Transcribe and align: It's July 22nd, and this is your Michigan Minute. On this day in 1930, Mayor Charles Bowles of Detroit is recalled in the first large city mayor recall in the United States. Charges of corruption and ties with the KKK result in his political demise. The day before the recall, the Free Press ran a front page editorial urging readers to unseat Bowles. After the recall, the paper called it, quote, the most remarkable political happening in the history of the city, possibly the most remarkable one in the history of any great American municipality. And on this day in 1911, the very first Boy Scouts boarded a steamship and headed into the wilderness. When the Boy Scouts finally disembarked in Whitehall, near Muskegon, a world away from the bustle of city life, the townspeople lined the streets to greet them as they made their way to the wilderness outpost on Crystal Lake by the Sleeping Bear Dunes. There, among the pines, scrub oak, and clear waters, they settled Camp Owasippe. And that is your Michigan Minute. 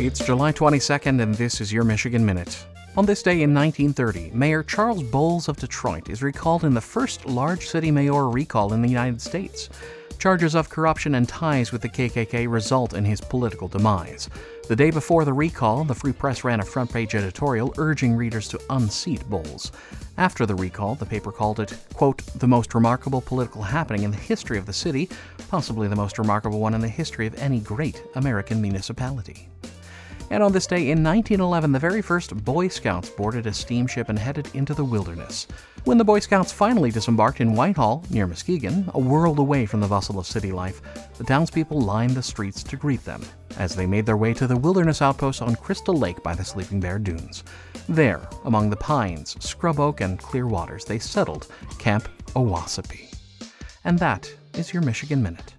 It's 0.00 0.24
July 0.24 0.52
22nd, 0.52 1.20
and 1.20 1.34
this 1.34 1.60
is 1.60 1.72
your 1.72 1.82
Michigan 1.82 2.24
Minute. 2.24 2.64
On 2.96 3.04
this 3.04 3.20
day 3.20 3.42
in 3.42 3.52
1930, 3.52 4.30
Mayor 4.30 4.62
Charles 4.62 5.02
Bowles 5.02 5.48
of 5.48 5.56
Detroit 5.56 6.08
is 6.08 6.22
recalled 6.22 6.62
in 6.62 6.72
the 6.72 6.80
first 6.80 7.26
large 7.26 7.66
city 7.66 7.90
mayor 7.90 8.30
recall 8.30 8.74
in 8.74 8.80
the 8.80 8.88
United 8.88 9.20
States. 9.20 9.68
Charges 10.20 10.54
of 10.54 10.70
corruption 10.70 11.16
and 11.16 11.28
ties 11.28 11.72
with 11.72 11.82
the 11.82 11.88
KKK 11.88 12.48
result 12.48 12.94
in 12.94 13.04
his 13.04 13.20
political 13.20 13.66
demise. 13.66 14.30
The 14.68 14.76
day 14.76 14.92
before 14.92 15.24
the 15.24 15.32
recall, 15.32 15.82
the 15.82 15.96
Free 15.96 16.12
Press 16.12 16.44
ran 16.44 16.60
a 16.60 16.64
front 16.64 16.92
page 16.92 17.16
editorial 17.16 17.74
urging 17.76 18.14
readers 18.14 18.46
to 18.50 18.60
unseat 18.70 19.28
Bowles. 19.28 19.72
After 20.16 20.46
the 20.46 20.54
recall, 20.54 20.94
the 20.94 21.06
paper 21.06 21.32
called 21.32 21.58
it, 21.58 21.76
quote, 21.94 22.24
the 22.36 22.46
most 22.46 22.72
remarkable 22.72 23.20
political 23.20 23.62
happening 23.62 24.04
in 24.04 24.12
the 24.12 24.16
history 24.16 24.58
of 24.58 24.66
the 24.66 24.72
city, 24.72 25.08
possibly 25.48 25.88
the 25.88 25.96
most 25.96 26.20
remarkable 26.20 26.60
one 26.60 26.74
in 26.74 26.80
the 26.80 26.88
history 26.88 27.26
of 27.26 27.34
any 27.34 27.58
great 27.58 28.00
American 28.14 28.62
municipality. 28.62 29.48
And 30.30 30.42
on 30.42 30.52
this 30.52 30.66
day 30.66 30.90
in 30.90 31.02
1911, 31.02 31.72
the 31.72 31.78
very 31.78 32.02
first 32.02 32.44
Boy 32.44 32.68
Scouts 32.68 33.08
boarded 33.08 33.46
a 33.46 33.52
steamship 33.52 34.08
and 34.08 34.18
headed 34.18 34.54
into 34.54 34.74
the 34.74 34.84
wilderness. 34.84 35.46
When 35.84 35.96
the 35.96 36.04
Boy 36.04 36.18
Scouts 36.18 36.52
finally 36.52 36.90
disembarked 36.90 37.40
in 37.40 37.54
Whitehall, 37.54 38.04
near 38.10 38.26
Muskegon, 38.26 38.90
a 38.94 38.98
world 38.98 39.38
away 39.38 39.64
from 39.64 39.80
the 39.80 39.88
bustle 39.88 40.18
of 40.18 40.26
city 40.26 40.52
life, 40.52 40.82
the 41.16 41.24
townspeople 41.24 41.80
lined 41.80 42.10
the 42.10 42.22
streets 42.22 42.62
to 42.64 42.76
greet 42.76 43.04
them 43.04 43.22
as 43.56 43.74
they 43.74 43.86
made 43.86 44.04
their 44.04 44.16
way 44.16 44.34
to 44.34 44.46
the 44.46 44.56
wilderness 44.56 45.00
outpost 45.00 45.40
on 45.40 45.56
Crystal 45.56 45.94
Lake 45.94 46.22
by 46.22 46.34
the 46.34 46.44
Sleeping 46.44 46.78
Bear 46.78 46.98
Dunes. 46.98 47.42
There, 47.88 48.28
among 48.44 48.68
the 48.68 48.76
pines, 48.76 49.36
scrub 49.44 49.80
oak, 49.80 50.02
and 50.02 50.18
clear 50.18 50.46
waters, 50.46 50.84
they 50.84 50.98
settled 50.98 51.48
Camp 51.78 52.08
Owasippe. 52.36 53.10
And 53.84 53.98
that 53.98 54.30
is 54.54 54.74
your 54.74 54.82
Michigan 54.82 55.22
Minute. 55.22 55.54